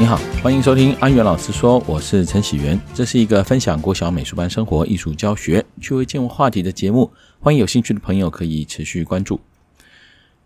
[0.00, 9.40] 你好，欢迎收听安源老师说，我是陈喜源，这是一个分享国小美术班生活艺术教学趣味见闻话题的节目，欢迎有兴趣的朋友可以持续关注。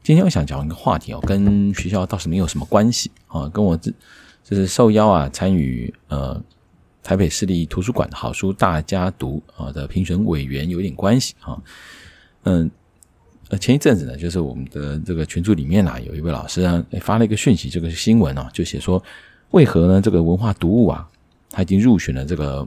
[0.03, 3.93] 今天我想讲一个话题哦，跟学校倒是没有什么关系啊，跟我这
[4.43, 6.43] 就是受邀啊参与呃
[7.03, 11.61] 台北市立图书馆好书大家读啊的评选委员有点关系啊，
[12.45, 12.71] 嗯。
[13.51, 19.03] 呃，前一阵子呢，就是我们的这个群组里面啊，有一位老师啊，发了一个讯息，这个新闻啊，就写说，
[19.53, 20.01] 为何呢？
[20.01, 21.07] 这个文化读物啊，
[21.51, 22.67] 他已经入选了这个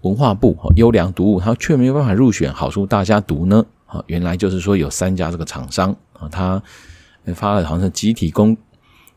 [0.00, 3.64] 文化部优良读物，他却没有办法入选好书大家读呢？
[3.86, 6.62] 啊，原来就是说有三家这个厂商啊，他
[7.34, 8.56] 发了好像集体公，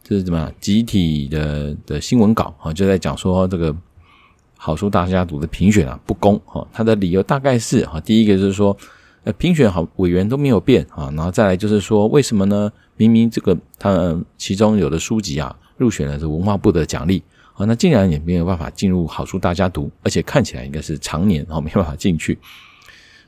[0.04, 3.76] 就是怎么集体的的新闻稿啊，就在讲说这个
[4.58, 8.76] 好书大家读的评选啊不公啊，他的理由大概是啊，第一个就是说。
[9.24, 12.72] 呃，评选好委员都没有变啊，然后再来就是说，为什么呢？
[12.98, 17.22] 明明这个他其中有的书籍啊入选了这文化部的奖励
[17.56, 22.38] 啊，那竟然也没有办法进入好书大家读，而且看起来应该是常年啊没办法进去。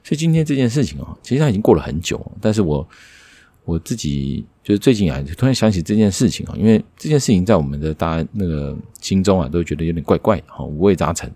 [0.04, 2.88] 所以今天这件事情啊，其实它已经过了很久，但是我
[3.66, 11.30] 我自己就是最近啊，突然想起这件事情啊，因为这件事情在我们的大家那个心中啊，都觉得有点怪怪的哈，五味杂陈。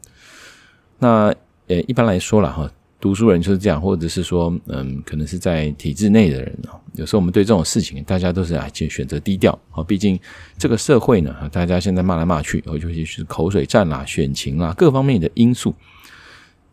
[0.99, 1.33] 那
[1.67, 2.71] 呃，一般来说了哈。
[2.99, 6.73] 读书人就是这样，或者是说，嗯，可能是在体制内的人啊。
[6.95, 9.83] 有时候我们对这种事情，大家都是啊，就选择低调啊。
[9.83, 10.19] 毕竟
[10.57, 15.75] 这个社会呢，大家现在骂来骂去，尤其是口水战啦、选情啦，各方面的因素。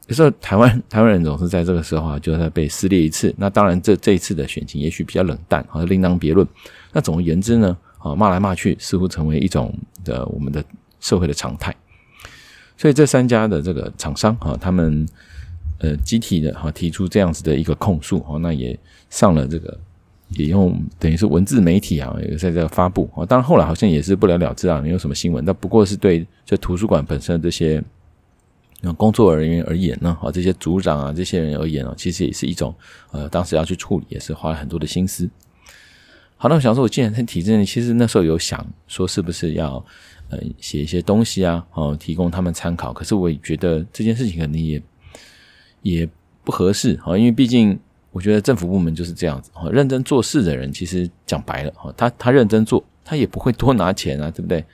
[0.06, 3.34] 有时候台湾 台湾人总是在这个时候啊，就在被撕裂一次。
[3.36, 6.46] 那当然，这这一次的选情也许比较冷淡啊，另当别论。
[6.92, 10.64] 那总而言之呢，啊，骂来骂去似乎成为一种的我们的
[11.00, 11.76] 社会的常态。
[12.78, 15.06] 所以这三家的这个厂商啊，他们。
[15.78, 18.78] 呃，集体的哈提出这样子的一个控诉哦，那也
[19.10, 19.76] 上了这个，
[20.28, 23.26] 也用等于是文字媒体啊，也在这发布哦。
[23.26, 25.44] 当然后来好像也是不了了之啊，没有什么新闻。
[25.44, 27.82] 那不过是对这图书馆本身的这些
[28.96, 32.72] 工作人员而言呢，啊，这些组长啊，这些人而言啊，其实也是一种
[33.10, 35.28] 呃，当时要去处理，也是花了很多的心思。
[36.36, 39.84] 好，那我想说，我既然在体制内，其实那时候有想说，是不是要
[40.28, 42.92] 呃写一些东西啊，哦，提供他们参考。
[42.92, 44.80] 可是我也觉得这件事情可能也。
[45.84, 46.08] 也
[46.42, 47.78] 不合适哈，因为毕竟
[48.10, 54.64] 我觉得政府部门就是这样子哈，认真做事的人其实讲白了哈，他他认真做，他也不会多拿钱啊，对不对？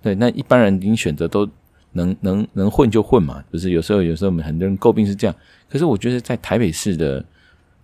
[0.00, 1.48] 对，那一般人你选择都
[1.92, 5.34] 能能能混就混嘛，就是有时候有时候我们很多人诟病是这样，
[5.68, 7.24] 可是我觉得在台北市的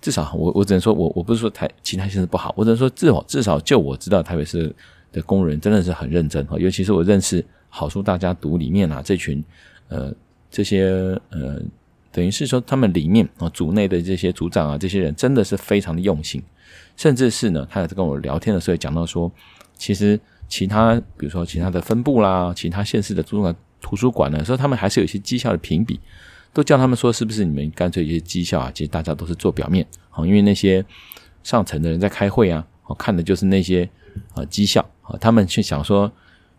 [0.01, 4.73] 至少我我只能说我我不是说台其他县市不好，我只能说至少至少就我知道台北市
[5.11, 9.45] 的工人真的是很认真哈，尤其是我认识好书大家读里面啊这群
[9.89, 10.15] 呃
[10.51, 11.61] 这些呃。
[12.16, 16.43] 等于是说，他们里面啊，组内的这些组长啊，这些人真的是非常的用心，
[16.97, 19.31] 甚至是呢，他也在跟我聊天的时候讲到说，
[19.77, 20.19] 其实
[20.49, 26.00] 其他比如说其他的分部啦，其他县市的图书馆图书馆呢，说他们还是有一些绩效的评比，
[26.54, 30.83] 都叫他们说，是不是你们干脆一些绩效啊，其实大家都是做表面啊，因为那些
[31.43, 32.66] 上层的人在开会啊，
[32.98, 33.87] 看的就是那些
[34.33, 36.10] 啊绩效啊，他们去想说，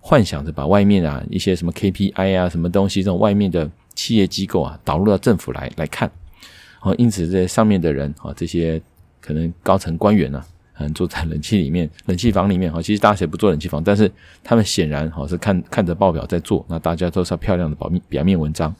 [0.02, 3.68] 幻想着把外面啊一些什么 KPI 啊什么东西这种外面的。
[3.98, 6.10] 企业机构啊，导入到政府来来看，
[6.82, 8.80] 哦，因此这上面的人啊，这些
[9.20, 10.46] 可能高层官员呢，
[10.78, 13.84] 嗯，坐在冷气里面、 冷气房里面，哈，其实大家谁不做冷气房？
[13.84, 14.10] 但是
[14.44, 18.74] 他们显然哈是看看着报表在做，那大家都是漂亮的表面表面文章。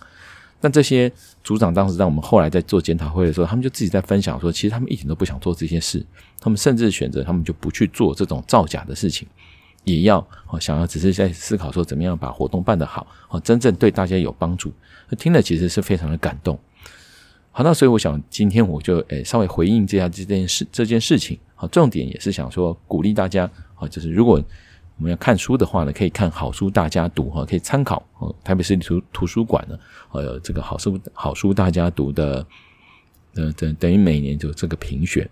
[0.62, 1.12] 那这些
[1.44, 6.06] 组长当时让我们后来在做检讨会的时候，他们就自己在分享说，其实他们一点都不想做这些事，
[6.40, 9.28] 他们甚至选择他们就不去做这种造假的事情。
[9.88, 14.72] 也要哦，想要只是在思考说怎么样把活动办得好哦，真正对大家有帮助。
[15.18, 16.60] 听了其实是非常的感动。
[17.52, 21.40] 好，那所以我想今天我就诶稍微回应这下这件事这件事情。
[21.56, 24.44] 好，重点也是想说鼓励大家啊，就是如果
[24.98, 28.36] 我们要看书的话呢，可以看好书大家读哈，可以参考哦。
[28.44, 29.80] 台北市图图书馆呢，
[30.12, 32.46] 呃，这个好书好书大家读的，
[33.36, 35.28] 呃，等等于每年就这个评选。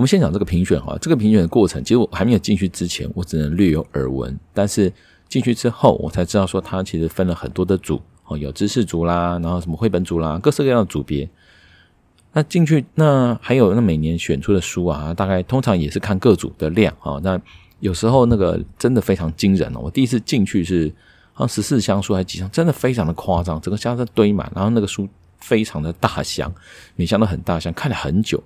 [0.00, 4.34] 我们先讲这个评选哈，这个评选的过程，其实我还没有进去之前，我只能略有耳闻。
[4.54, 4.90] 但是
[5.28, 11.28] 进去之后，我才知道说，它其实分了很多的组哦，有知识组啦，然后什么绘本组啦，各式各样的组别。
[12.32, 17.20] 那进去，那还有那每年选出的书啊，大概通常也是看各组的量啊。
[17.22, 17.38] 那
[17.80, 19.80] 有时候那个真的非常惊人哦。
[19.82, 20.90] 我第一次进去是
[21.34, 25.06] 好像十四箱书还是几箱，真的非常的夸张，整个箱子堆满，然后那个书
[25.40, 26.50] 非常的大箱，
[26.96, 28.42] 每箱都很大箱，看了很久。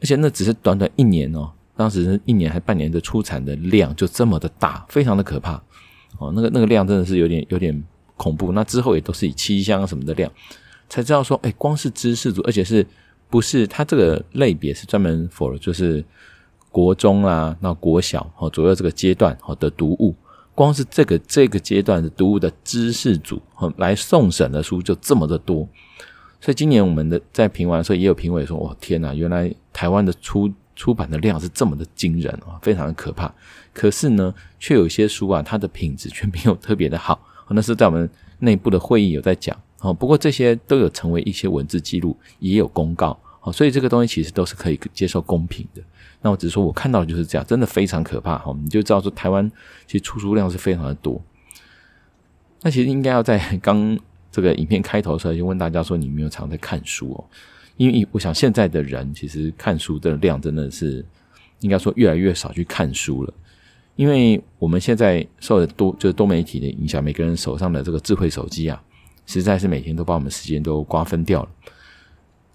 [0.00, 5.60] 而且那只是短短一年哦，当时一年还半年的出产的量就这么的大，非常的可怕
[6.18, 6.32] 哦。
[6.34, 7.84] 那个那个量真的是有点有点
[8.16, 8.52] 恐怖。
[8.52, 10.30] 那之后也都是以七箱什么的量，
[10.88, 12.86] 才知道说，哎，光是知识组，而且是
[13.28, 16.04] 不是它这个类别是专门 for 就是
[16.70, 20.14] 国中啊，那国小哦左右这个阶段哦的读物，
[20.54, 23.40] 光是这个这个阶段的读物的知识组
[23.76, 25.68] 来送审的书就这么的多，
[26.40, 33.32] 所以今年我们的在评完的时候也有评委说：“哇，天哪，原来台湾的出出版的量是这么的惊人啊，非常的可怕。”
[33.74, 37.20] 可是呢，却有一些书啊，它的品质却没有特别的好。
[37.50, 38.08] 那是在我们
[38.40, 39.92] 内部的会议有在讲哦。
[39.92, 43.18] 不过这些都有成为一些文字记录，也有公告。
[43.50, 45.80] 所以这个东西其实都是可以接受公平的。
[46.20, 48.54] 那我只是说我看到就是这样，真的非常可怕哈！
[48.62, 49.50] 你就知道说台湾
[49.86, 51.18] 其实出书量是非常的多。
[52.60, 53.98] 那其实应该要在刚
[54.38, 57.24] 这个影片开头的时候就问大家说，你有没有常在看书哦？
[57.76, 61.04] 因为我想现在的人其实看书的量真的是
[61.58, 63.34] 应该说越来越少去看书了，
[63.96, 68.80] 因为我们现在受的多就是多媒体的影响，每个人手上的这个智慧手机啊，
[69.26, 71.48] 实在是每天都把我们时间都瓜分掉了。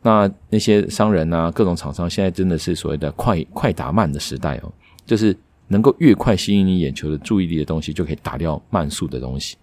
[0.01, 4.71] 那那些商人啊，各种厂商现在真的是所谓的快快打慢的时代哦，
[5.05, 5.35] 就是
[5.67, 9.57] 能够越快吸引你眼球的注意力的东西，就可以打掉慢速的东西。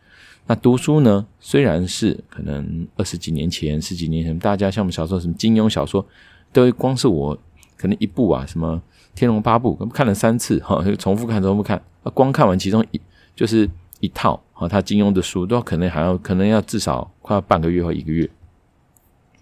[0.46, 6.04] 那读书呢，虽然是可能二十几年前、十几年前，大家像我们小时候什么金庸小说，
[6.52, 7.38] 都光是我
[7.76, 8.76] 可能一部啊，什么
[9.19, 11.81] 《天龙八部》，看了三次哈，就重复看、重复看，
[12.14, 13.00] 光看完其中一
[13.37, 13.69] 就是
[14.00, 18.28] 一套哈，他金庸的书都可能还要可能要至少快要半个月或一个月。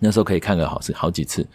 [0.01, 1.47] 那时候可以看个好是好几次，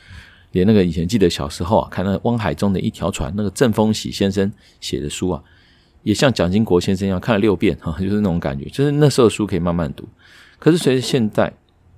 [0.51, 4.51] 连那个以前记得小时候啊，看那个汪海中的一条船，那个郑丰喜先生
[4.81, 5.43] 写的书啊，
[6.03, 10.07] 也像蒋经国先生一样看了六遍哈， 就是那种感觉，就是那时候的书可以慢慢读。
[10.59, 11.51] 可是随着现在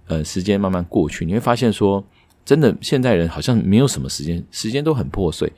[0.08, 2.04] 呃时间慢慢过去，你会发现说，
[2.44, 5.52] 真的现代人好像没有什么时间，时间都很破碎，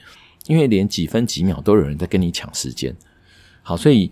[0.47, 2.95] 因为连几分几秒都有人在跟你抢时间。
[3.61, 4.09] 好，所以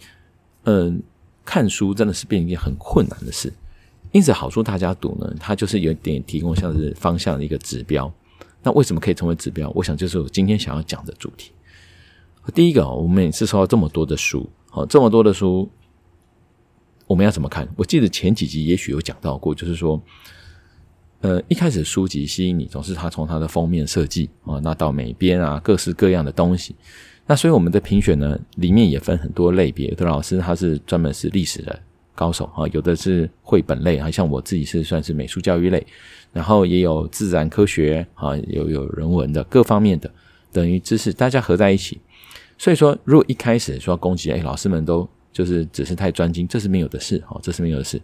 [0.63, 1.01] 嗯、
[1.45, 3.53] 看书真的是变一件很困难的事。
[4.11, 8.11] 因此，好书大家读呢，它就是有点提供像是方向的一个指标。
[8.63, 9.69] 那为什么可以成为指标？
[9.75, 11.51] 我想就是我今天想要讲的主题。
[12.53, 15.69] 第一个，我们每次收到这么多的书，好，这么多的书，
[17.07, 17.67] 我们要怎么看？
[17.75, 20.01] 我记得前几集也许有讲到过，就是说，
[21.21, 26.75] 呃，一开始书籍吸引你，总是它从它的封面设计啊，那到美编啊，各式各样的东西。
[27.25, 29.87] 那所以我们的评选呢，里面也分很多类别。
[29.87, 31.79] 有的老师他是专门是历史的。
[32.17, 35.85] 高手啊，有的是绘本类，好像我自己是算是美术教育类，
[36.31, 40.09] 然后也有自然科学啊，有有人文的各方面的，
[40.55, 41.99] 等于知识大家合在一起。
[42.57, 48.01] 所以说，如果一开始说攻击，哎，老师们都就是只是太专精，这是没有的事，哦，这是没有的事。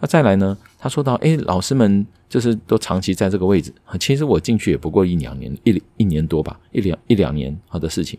[0.00, 8.18] 那再来呢，他说到，哎，老师们就是都长期在这个位置，其实我进去也不过一两年，一一年多吧，一两一两年好的事情。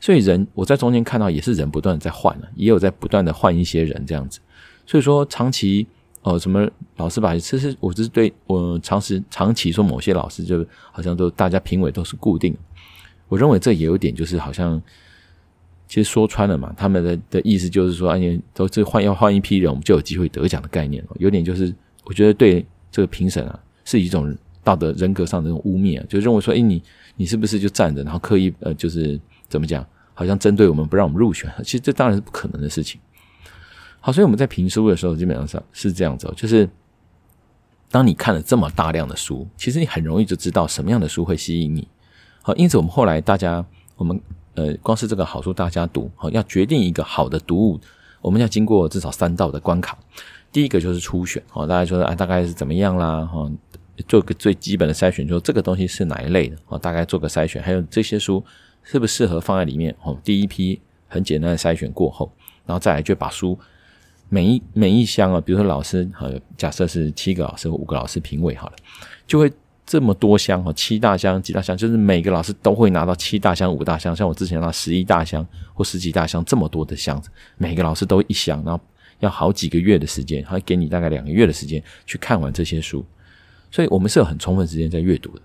[0.00, 4.40] 所以人我在中间看到也是人不断的在换了，也有在不断的换一些人这样子。
[4.86, 5.86] 所以说，长期
[6.22, 6.66] 呃，什么
[6.96, 12.56] 老师吧，其实我只是对我长时长期说某些老师，就好像都大家评委都是固定。
[13.28, 14.80] 我认为这也有点就是好像，
[15.86, 21.04] 其实说穿了嘛，他们的的意思就是说，哎，都这换要换一批人，我们就有机会得奖的概念。
[21.18, 26.82] 有点就是，我觉得对这个评审啊，是一种道德人格上的这种污蔑啊，就认为说，哎，你
[27.16, 31.50] 你是不是就站着，然后刻意呃，就是怎么讲，好像针对我们不让我们入选？
[31.62, 33.00] 其实这当然是不可能的事情。
[34.00, 36.68] 好，所以我们在评书的时候，基本上是这样子，就是
[37.90, 41.86] 当你看了这么大量的书，其实你很容易就知道什么样的书会吸引你。
[42.48, 43.62] 好，因此我们后来大家，
[43.94, 44.18] 我们
[44.54, 47.78] 呃，光是这个好书大家读，好，要决定一个好的读物，
[48.22, 49.98] 我们要经过至少三道的关卡。
[50.50, 53.26] 第一个就是初选，哦，大家说啊，大概是怎么样啦？
[53.26, 53.46] 哈，
[54.08, 58.42] 做个最基本的筛选，说这个东西是哪一类的，哦，大概做个筛选，还有这些书
[58.82, 59.94] 适不适合放在里面。
[60.02, 62.32] 哦，第一批很简单的筛选过后，
[62.64, 63.58] 然后再来就把书。
[64.30, 66.10] 每一每一箱啊，比如说老师，
[66.56, 68.76] 假设是七个老师或五个老师评委好了，
[69.26, 69.52] 就会
[69.88, 78.84] 这么多箱哦，七大箱、几大箱，就是每个老师都会拿到七大箱、五大箱，像我之前拿十一大箱或十几大箱这么多的箱子，每个老师都一箱，然后
[79.20, 83.02] 要好几个月的时间，还给你大概两个月的时间去看完这些书，
[83.70, 85.40] 所以我们是有很充分时间在阅读的。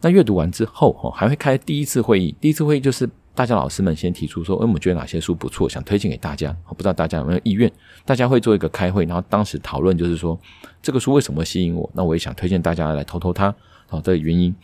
[0.00, 3.08] 那阅读完之后，哈，还会开第一次会议，第一次会议就是。
[3.34, 6.54] 大家老师们先提出说，哎，我们觉得哪些书不错，想推荐给大家。
[6.68, 7.70] 我不知道大家有没有意愿？
[8.04, 10.38] 大家会做一个开会，然后当时讨论就是说，
[10.82, 11.88] 这个书为什么吸引我？
[11.94, 13.54] 那我也想推荐大家来投投它，
[13.88, 14.54] 好，这原因。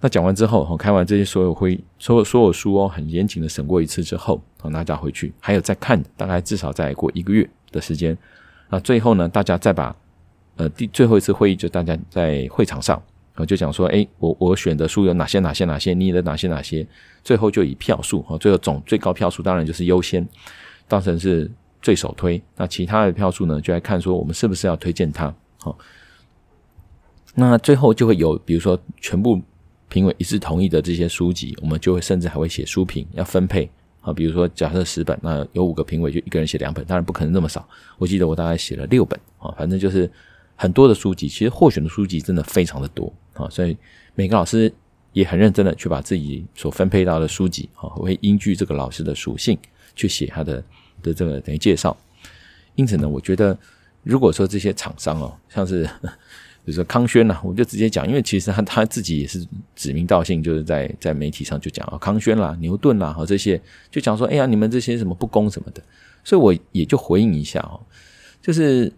[0.00, 8.16] 那讲完之后，我，开完这些所有会，所有所有书哦，很严谨的审过一次之后，好，大家回去还有再看，大概至少再过一个月的时间。
[8.70, 9.94] 那最后呢，大家再把
[10.56, 13.00] 呃第最后一次会议，就大家在会场上。
[13.36, 15.38] 我就讲说，哎，我我选的书有哪些？
[15.38, 15.64] 哪些？
[15.64, 15.94] 哪些？
[15.94, 16.48] 你的哪些？
[16.48, 16.86] 哪些？
[17.24, 20.26] 最后就以票数，哈，最后总最高票数当然就是优先，
[20.86, 22.40] 当成是最首推。
[22.56, 25.76] 那其他的票数呢，就来看说我们是不是要推荐它，好。
[27.34, 29.40] 那最后就会有，比如说全部
[29.88, 33.70] 评委一致同意的这些书籍，我们就会甚至还会写书评，要分配
[34.02, 37.66] 啊，比如说假设十本，那有五个评委，就一个人写两本，当然不可能那么少。
[37.96, 40.10] 我记得我大概写了六本啊，反正就是
[40.62, 43.76] 很多的书籍，其实获选的书籍真的非常的多啊，所以
[44.14, 44.72] 每个老师
[45.12, 49.58] 也很认真的去把自己所分配到的书籍啊，会依据这个老师的属性
[49.96, 50.62] 去写他的
[51.02, 51.96] 的这个等于介绍。
[52.76, 53.58] 因此呢，我觉得
[54.04, 55.88] 如果说这些厂商哦，像是。
[56.64, 65.82] 比如说康轩呐，我就直接讲，因为其实他他自己也是指名道姓，就是在在媒体上就讲啊，康轩啦、牛顿啦和这些，就讲说，哎呀，你们这些什么不公什么的，
[66.22, 67.80] 所以我也就回应一下哦，
[68.40, 68.92] 就是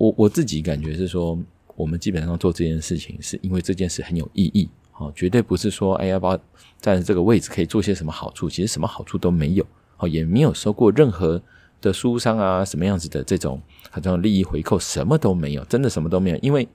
[0.00, 1.38] 我我自己感觉是说，
[1.76, 4.66] 我们基本上做这件事情，是因为这件事很有意义，
[4.96, 6.34] 哦，绝对不是说，哎呀，把
[6.80, 9.66] 站在这个位置可以做些什么好处，其实什么好处都没有，
[9.98, 11.42] 哦，也没有收过任何
[11.82, 16.66] 的书商啊什么样子的这种好像利益回扣，什么都没有，真的什么都没有，因为。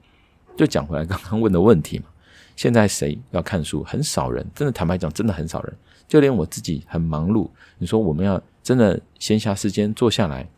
[0.56, 2.06] 就讲回来刚刚问的问题嘛，
[2.56, 3.84] 现在谁要看书？
[3.84, 5.76] 很少人，真的坦白讲，真的很少人。
[6.08, 10.48] 就连我自己很忙碌，你说我们要真的闲暇时间坐下来，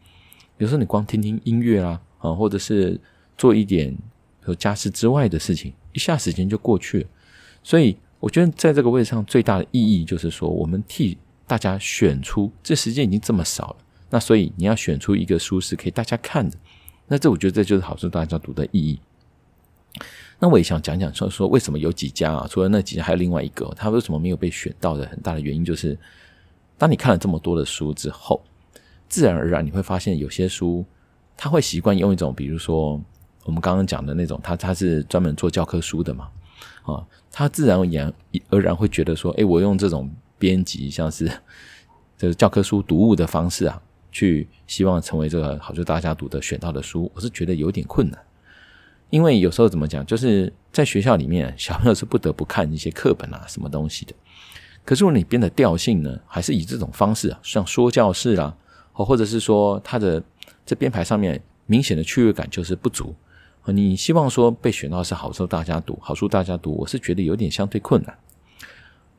[0.58, 3.00] 有时候你光听听音乐啊，啊，或者是
[3.36, 3.96] 做一点
[4.40, 7.06] 和家事之外的事情，一下时间就过去了。
[7.62, 13.76] 所以我觉得在这个位置上最大的意义就是说，我们替大家选出，这时间已经这么少了，
[14.10, 16.56] 那所以你要选出一个书是可以大家看的，
[17.06, 19.00] 那这我觉得这就是好处大家读的意义。
[20.40, 22.46] 那我也想讲讲说说为什么有几家啊？
[22.48, 25.98] 除了那几家，还有另外一个，他为什么没有被选到的很大的原因就是，
[26.76, 28.40] 当你看了这么多的书之后，
[29.08, 30.84] 自然而然你会发现有些书，
[31.38, 33.00] 他会习惯用一种，比如说
[33.44, 36.28] 我们刚刚讲的那种，他他是专门做教科书的嘛，
[36.82, 38.12] 啊，他自然而然
[38.50, 41.30] 而然会觉得说，诶，我用这种编辑像是
[42.18, 43.80] 这个教科书读物的方式啊，
[44.10, 48.20] 去希望成为这个好就大家读的选到的书，我是觉得有点困难。
[49.10, 54.12] 因为有时候怎么讲，就是在学校里面，小朋友是不得不看一些课本啊，什么东西的。
[54.84, 58.54] 可是如果你编的调性呢，还是以这种方式啊，像说教式啦，
[58.92, 60.22] 或或者是说他的
[60.68, 63.14] 这编排上面明显的趣味感就是不足。
[63.64, 68.14] 你希望说被选到是好书大家读，好书大家读，我是觉得有点相对困难。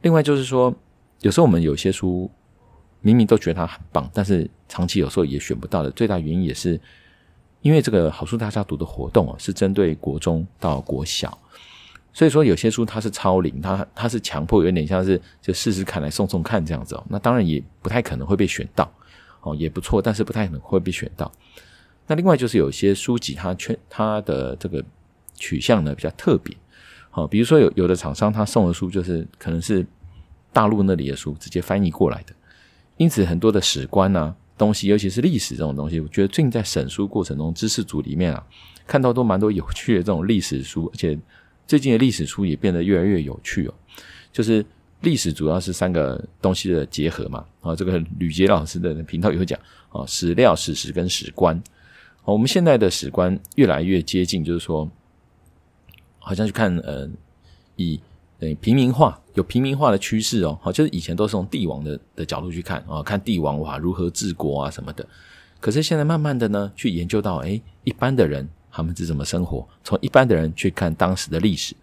[0.03, 0.71] 另外就是说，
[1.21, 2.29] 有时候我们有些书
[3.01, 6.79] 明明都觉得它很棒，但是长期有时候也选不到的最大原因也是。
[7.61, 11.35] 因为这个好书大家读的活动啊，是针对国中到国小，
[12.13, 17.03] 所以说有些书它是超龄，它它是强迫，有点像是就试试看来送送看这样子哦。
[17.09, 18.89] 那当然也不太可能会被选到
[19.41, 21.31] 哦，也不错，但是不太可能会被选到。
[22.07, 24.83] 那另外就是有些书籍它圈它的这个
[25.35, 26.55] 取向呢比较特别，
[27.09, 29.85] 好，比如说有有的厂商他送的书就是可能是
[30.51, 32.33] 大陆那里的书直接翻译过来的，
[32.97, 34.35] 因此很多的史观呢。
[34.57, 38.45] 东西，尤其是历史这种东西，我觉得最近在审书过程中，知识组里面啊，
[38.85, 41.17] 看到都蛮多有趣的这种历史书，而且
[41.65, 43.73] 最近的历史书也变得越来越有趣哦。
[44.33, 44.65] 就是
[45.01, 51.61] 历史主要是三个东西的结合嘛，啊，这个吕捷老师的频道也会讲啊，史料、史实跟史观。
[52.25, 54.89] 我们现在的史观越来越接近，就是说，
[56.19, 57.09] 好像去看呃，
[57.75, 57.99] 以。
[58.41, 65.05] 对，平民化有平民化的趋势哦，好，就是以前都是从帝王的的角度去看啊，看帝王哇如何治国啊什么的，
[65.59, 71.75] 可是现在慢慢的呢，去研究到，诶，一般的人他们是怎么生活，从一般的人去看当时的历史，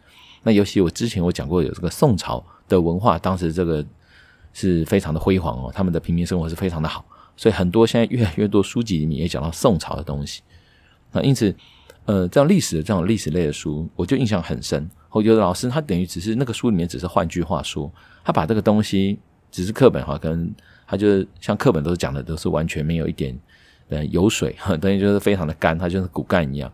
[0.45, 3.85] 那尤其我之前我讲过有这个宋朝的文化，当时这个
[4.53, 7.05] 是非常的辉煌哦，他们的平民生活是非常的好，
[7.37, 10.43] 所以很多现在越来越多书籍里面也讲到宋朝的东西，
[11.13, 11.55] 那因此，
[12.05, 14.89] 呃，这样历史的这种历史类的书，我就印象很深。
[15.11, 17.91] 我觉得老师他等于只是那个书里面只是换句话说，
[18.23, 19.19] 他把这个东西
[19.51, 20.55] 只是课本哈，跟
[20.87, 23.39] 他就是像课本都是讲的都是完全没有一点
[23.89, 26.71] 呃油水， 等于就是非常的干，它就是骨干一样。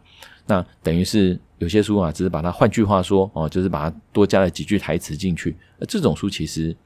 [0.47, 5.57] 那等于是有些书啊，只是把它换句话说哦，就是把它多加了几句台词进去。
[5.79, 6.77] 那这种书其实，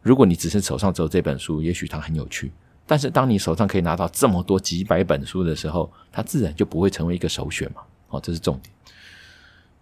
[0.00, 2.50] 如果你只是手上只有这本书，也许它很有趣。
[2.86, 7.82] 但是当你手上可以拿到这么多几百本书的时候，它自然就不会成为一个首选嘛。
[8.08, 8.74] 哦，这是重点。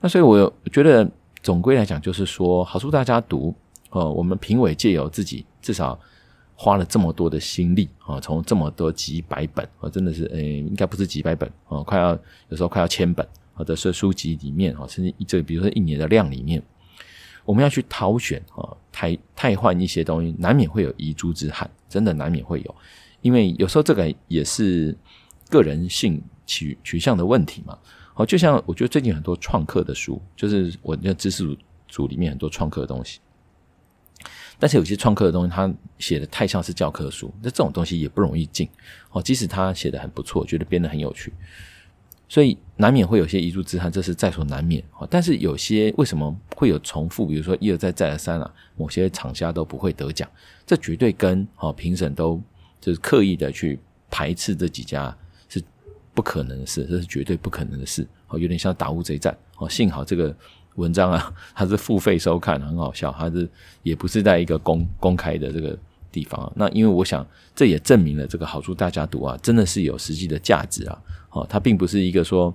[0.00, 1.08] 那所以，我觉得
[1.42, 3.54] 总归来讲，就是说，好书大家读，
[3.90, 5.98] 呃，我们评委借由自己至少
[6.58, 16.62] 花了这么多的心力啊，从这么多几百本啊，真的是，诶，应该不是几百本啊，快要有时候快要千本，或者是书籍里面啊，甚至这比如说一年的量里面，
[17.44, 22.74] 我们要去挑选啊，汰汰换一些东西，难免会有遗珠之憾，真的难免会有，
[23.20, 24.96] 因为有时候这个也是
[25.50, 27.78] 个人性取取向的问题嘛。
[28.14, 31.44] 好，就像我觉得最近很多创客的书，就是我那知识
[31.86, 33.20] 组里面很多创客的东西，
[34.58, 38.68] 但是有些创客的东西，他写的太像是教科书，那这种东西也不容易进。
[39.10, 41.32] 哦，即使他写的很不错，觉得编得很有趣，
[42.28, 44.82] 所以难免会有些遗珠之憾，这是在所难免。
[44.98, 47.26] 哦但是有些为什么会有重复？
[47.26, 50.28] 比如说一而再再而三啊，某些厂家都不会得奖，
[50.66, 52.40] 这绝对跟哦评审都
[52.80, 53.78] 就是刻意的去
[54.10, 55.16] 排斥这几家
[55.48, 55.62] 是
[56.14, 58.06] 不可能的事，这是绝对不可能的事。
[58.28, 59.36] 哦，有点像打乌贼战。
[59.58, 60.34] 哦，幸好这个
[60.76, 63.48] 文章啊， 它是付费收看，很好笑，它是
[63.82, 65.76] 也不是在一个公公开的这个。
[66.12, 70.98] 地方啊，那因为我想，这也证明了这个好书大家读啊，真的是有实际的价值啊。
[71.28, 72.54] 哦，它并不是一个说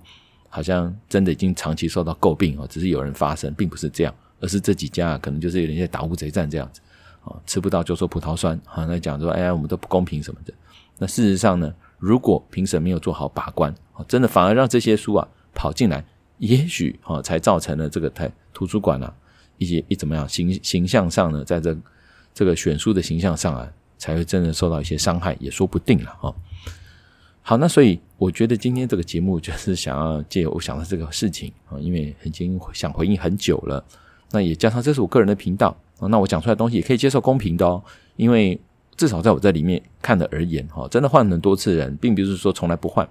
[0.50, 6.82] 好像真的已经长期受到诟病哦，只是有人发声，并不是这样，而是这几家可能就是有点像打乌贼战这样子
[7.24, 10.52] 啊，吃不到就说葡萄酸啊，那讲说哎呀，我们都不公平什么的。
[10.98, 13.72] 那事实上呢，如果评审没有做好把关，
[14.08, 16.04] 真的反而让这些书啊跑进来，
[16.42, 19.12] 也许啊才造成了这个台图书馆啊
[19.58, 21.76] 一些一怎么样形形象上呢，在这。
[22.34, 26.34] 这个选书的形象上啊，才会真的受到一些伤害，也说不定了哈。
[27.42, 33.84] 好，那所以我觉得今天这个节目就是想要借我想到这个事情啊，因为已经想回应很久了，
[34.32, 37.84] 那也加上这是我个人的频道啊，那我讲出来的东西也可以接受公平的哦，
[38.16, 38.58] 因为
[38.96, 43.06] 至少在我在里面看的而言哈，真的换很多次人，并不是说从来不换，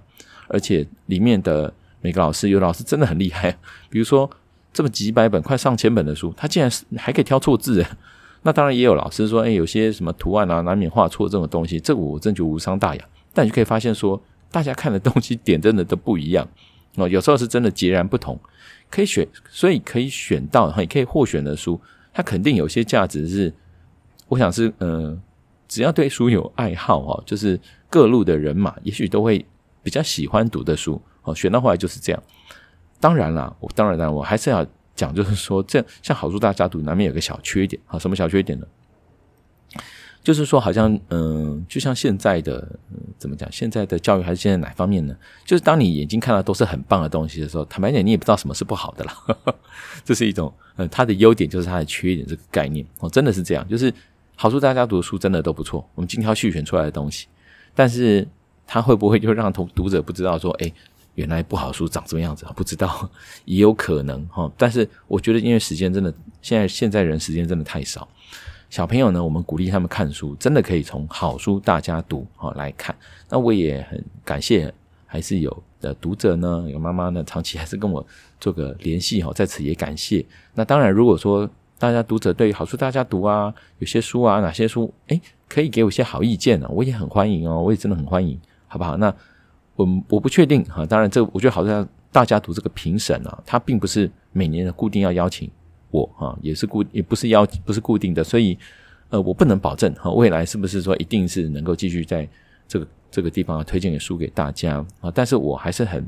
[0.47, 3.57] 而且里面的每个老师有老师真的很厉害，
[3.89, 4.29] 比如说
[4.73, 7.85] 这么几百本、快上千本的书，他竟然是还可以挑错字。
[8.43, 13.05] 那当然也有老师说，哎，有些什么图案啊，难免画错这种东西，这个我真觉无伤大雅。
[13.33, 16.47] 但你就可以发现说，大家看的东西点真的都不一样
[16.95, 18.39] 哦，有时候是真的截然不同。
[18.89, 21.79] 可以选，所以可以选到，也可以获选的书，
[22.11, 23.53] 它肯定有些价值是，
[24.27, 25.21] 我想是，嗯、
[25.67, 27.57] 只要对书有爱好哦，就是
[27.89, 29.45] 各路的人马，也许都会
[29.81, 31.35] 比较喜欢读的书哦。
[31.35, 32.23] 选到后来就是这样。
[32.99, 34.65] 当然啦，我当然啦，我还是要。
[34.93, 37.97] 讲就是说，这像好书大家读，难免有个小缺点啊。
[37.97, 38.67] 什么小缺点呢？
[40.21, 42.79] 就是说，好像嗯、就像现在的、
[43.17, 43.49] 怎么讲？
[43.51, 45.15] 现在的教育还是现在哪方面呢？
[45.45, 49.13] 就是当你眼睛看到都是很棒的东西的时候，坦白讲，你也不知道什么是不好的啦。
[50.03, 53.67] 这是一种嗯，它的优点就是它的缺点这个概念哦，真的是这样。
[53.67, 53.91] 就是
[54.35, 57.27] 好书大家读的书真的都不错，我们精挑细选出来的东西，
[57.73, 58.27] 但是
[58.67, 60.71] 它会不会就让读读者不知道说，哎？
[61.15, 62.45] 原来不好书长什么样子？
[62.55, 63.09] 不知道，
[63.45, 64.51] 也有可能哈。
[64.57, 68.07] 但是我觉得，因为时间真的现在现在人时间真的太少，
[68.69, 72.95] 小朋友呢，我们鼓励他们看书，真的可以从好书大家读哈来看。
[73.29, 74.73] 那我也很感谢，
[75.05, 78.05] 还是有的读者呢，有妈妈呢，长期还是跟我
[78.39, 80.25] 做个联系哈，在此也感谢。
[80.53, 86.67] 那当然，如果说大家读者对于好书大家读啊，有些书啊，哪些书诶可以给我一些好意见呢？
[86.69, 88.95] 我也很欢迎哦，我也真的很欢迎，好不好？
[88.95, 89.13] 那。
[89.81, 95.49] 我我不确定哈，当然这我觉得好像大家读这个评审啊，他并不是每年的固定要邀请
[95.89, 98.57] 我哈，也是固也不是邀不是固定的，所以
[99.09, 102.27] 呃我不能保证哈未来是不是说一定是能够继续在
[102.67, 106.07] 这个这个地方推荐给书给大家啊，但是我还是很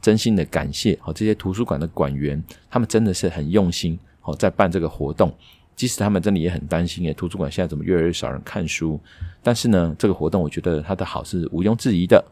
[0.00, 5.32] 真心的感谢哈这些图书馆的馆员，他们真的是很用心哦在办这个活动，
[5.74, 9.00] 即使他们真的也很担心图书馆现在怎么越来越少人看书，
[9.42, 12.24] 但是呢这个活动我觉得它的好是毋庸置疑的。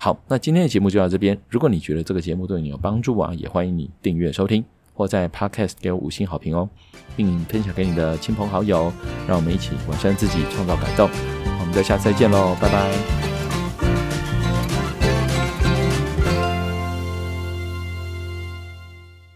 [0.00, 1.36] 好，那今天的节目就到这边。
[1.48, 6.68] 如果你觉得这个节目对你有帮助啊，也欢迎你订阅收听，或在 Podcast 给我五星好评哦，
[7.16, 8.92] 并分享给你的亲朋好友，
[9.26, 11.10] 让我们一起完善自己，创造感动。
[11.60, 13.27] 我们就下次再见喽，拜拜。